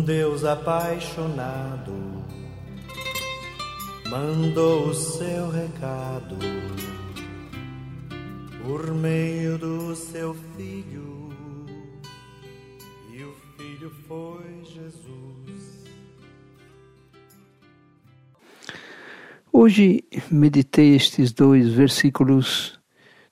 [0.00, 1.92] Deus apaixonado
[4.08, 6.36] mandou o seu recado
[8.64, 11.30] por meio do seu filho,
[13.12, 15.84] e o filho foi Jesus.
[19.52, 22.78] Hoje meditei estes dois versículos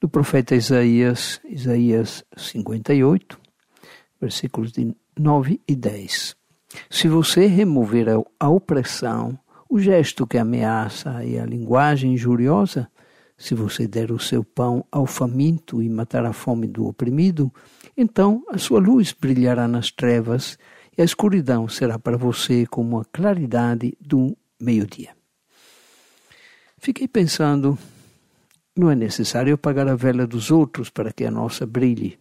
[0.00, 3.38] do profeta Isaías, Isaías 58,
[4.20, 6.37] versículos de 9 e 10.
[6.90, 8.06] Se você remover
[8.38, 12.90] a opressão, o gesto que ameaça e a linguagem injuriosa,
[13.36, 17.52] se você der o seu pão ao faminto e matar a fome do oprimido,
[17.96, 20.58] então a sua luz brilhará nas trevas
[20.96, 25.16] e a escuridão será para você como a claridade do meio-dia.
[26.78, 27.78] Fiquei pensando,
[28.76, 32.18] não é necessário apagar a vela dos outros para que a nossa brilhe.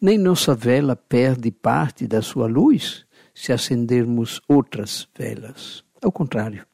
[0.00, 3.04] Nem nossa vela perde parte da sua luz
[3.34, 5.84] se acendermos outras velas.
[6.02, 6.66] Ao contrário,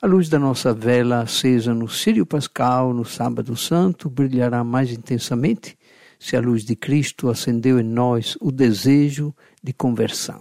[0.00, 5.78] a luz da nossa vela acesa no Sírio Pascal, no Sábado Santo, brilhará mais intensamente
[6.18, 9.32] se a luz de Cristo acendeu em nós o desejo
[9.62, 10.40] de conversão.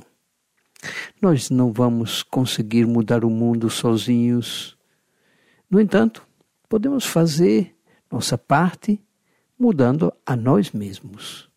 [1.22, 4.76] Nós não vamos conseguir mudar o mundo sozinhos.
[5.70, 6.28] No entanto,
[6.68, 7.76] podemos fazer
[8.12, 9.00] nossa parte
[9.60, 11.51] mudando a nós mesmos.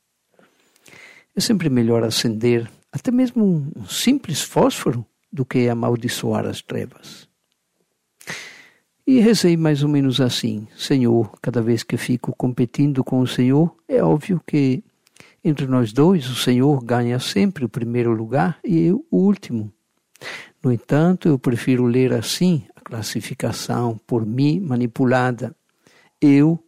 [1.36, 3.44] É sempre melhor acender até mesmo
[3.76, 7.28] um simples fósforo do que amaldiçoar as trevas.
[9.04, 13.74] E rezei mais ou menos assim: Senhor, cada vez que fico competindo com o Senhor,
[13.88, 14.82] é óbvio que
[15.42, 19.72] entre nós dois o Senhor ganha sempre o primeiro lugar e eu o último.
[20.62, 25.54] No entanto, eu prefiro ler assim a classificação por mim manipulada.
[26.18, 26.58] Eu,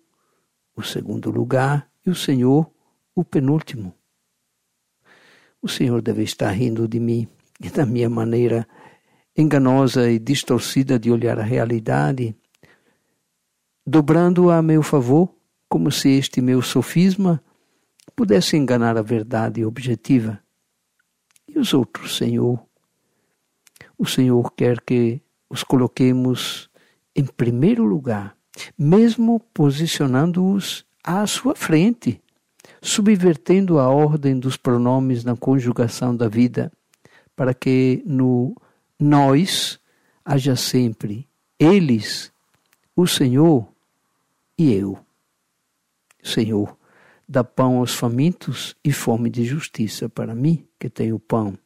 [0.76, 2.70] o segundo lugar, e o Senhor,
[3.14, 3.94] o penúltimo.
[5.62, 7.28] O Senhor deve estar rindo de mim
[7.60, 8.66] e da minha maneira
[9.36, 12.34] enganosa e distorcida de olhar a realidade,
[13.86, 15.34] dobrando-a a meu favor,
[15.68, 17.42] como se este meu sofisma
[18.14, 20.40] pudesse enganar a verdade objetiva.
[21.48, 22.64] E os outros, Senhor?
[23.98, 26.70] O Senhor quer que os coloquemos
[27.14, 28.36] em primeiro lugar,
[28.78, 32.22] mesmo posicionando-os à sua frente
[32.80, 36.72] subvertendo a ordem dos pronomes na conjugação da vida,
[37.34, 38.54] para que no
[38.98, 39.78] nós
[40.24, 41.28] haja sempre
[41.58, 42.32] eles,
[42.94, 43.68] o Senhor
[44.58, 44.98] e eu.
[46.22, 46.76] Senhor,
[47.28, 51.58] dá pão aos famintos e fome de justiça para mim, que tenho pão,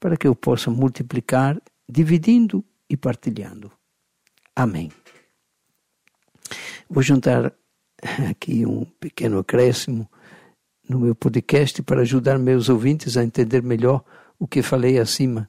[0.00, 3.70] para que eu possa multiplicar, dividindo e partilhando.
[4.54, 4.90] Amém.
[6.88, 7.52] Vou juntar
[8.28, 10.10] aqui um pequeno acréscimo
[10.88, 14.04] no meu podcast para ajudar meus ouvintes a entender melhor
[14.38, 15.48] o que falei acima.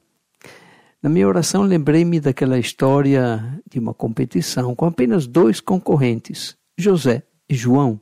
[1.02, 7.54] Na minha oração, lembrei-me daquela história de uma competição com apenas dois concorrentes, José e
[7.54, 8.00] João.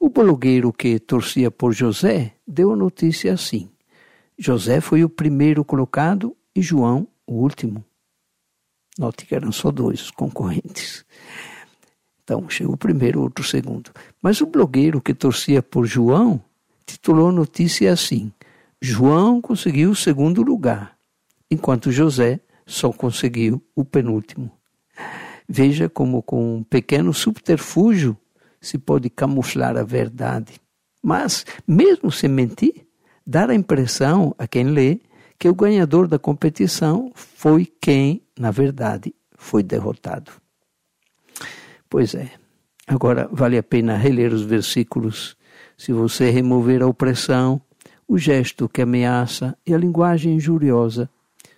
[0.00, 3.68] O blogueiro que torcia por José deu a notícia assim:
[4.38, 7.84] José foi o primeiro colocado e João o último.
[8.98, 11.04] Note que eram só dois concorrentes.
[12.24, 13.90] Então, chegou o primeiro, outro segundo.
[14.20, 16.42] Mas o blogueiro que torcia por João
[16.86, 18.32] titulou a notícia assim:
[18.80, 20.96] João conseguiu o segundo lugar,
[21.50, 24.50] enquanto José só conseguiu o penúltimo.
[25.46, 28.16] Veja como, com um pequeno subterfúgio,
[28.58, 30.54] se pode camuflar a verdade.
[31.02, 32.86] Mas, mesmo sem mentir,
[33.26, 35.00] dar a impressão a quem lê
[35.38, 40.43] que o ganhador da competição foi quem, na verdade, foi derrotado.
[41.94, 42.28] Pois é.
[42.88, 45.36] Agora vale a pena reler os versículos
[45.76, 47.62] se você remover a opressão,
[48.08, 51.08] o gesto que ameaça e a linguagem injuriosa,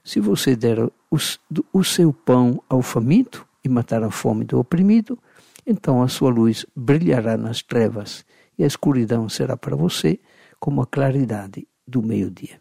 [0.04, 0.78] se você der
[1.10, 5.18] o, seu pão ao faminto e matar a fome do oprimido,
[5.66, 8.22] então a sua luz brilhará nas trevas
[8.58, 10.20] e a escuridão será para você
[10.60, 12.60] como a claridade do meio-dia.